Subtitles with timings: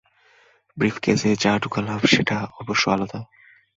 [0.77, 3.19] ব্রিফকেসে যা ঢোকালাম সেটা অবশ্য আলাদা।